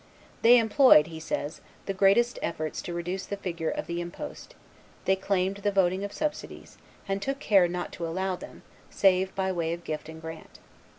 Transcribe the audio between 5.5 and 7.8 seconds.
the voting of subsidies, and took care